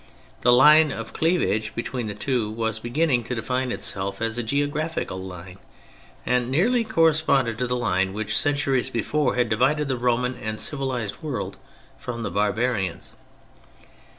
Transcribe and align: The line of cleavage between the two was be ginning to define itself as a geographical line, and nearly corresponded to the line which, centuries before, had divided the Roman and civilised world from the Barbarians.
The 0.41 0.51
line 0.51 0.91
of 0.91 1.13
cleavage 1.13 1.75
between 1.75 2.07
the 2.07 2.15
two 2.15 2.49
was 2.49 2.79
be 2.79 2.89
ginning 2.89 3.23
to 3.25 3.35
define 3.35 3.71
itself 3.71 4.19
as 4.19 4.35
a 4.35 4.41
geographical 4.41 5.21
line, 5.21 5.59
and 6.25 6.49
nearly 6.49 6.83
corresponded 6.83 7.59
to 7.59 7.67
the 7.67 7.75
line 7.75 8.11
which, 8.11 8.35
centuries 8.35 8.89
before, 8.89 9.35
had 9.35 9.47
divided 9.47 9.89
the 9.89 9.97
Roman 9.97 10.35
and 10.35 10.59
civilised 10.59 11.21
world 11.21 11.57
from 11.99 12.23
the 12.23 12.31
Barbarians. 12.31 13.13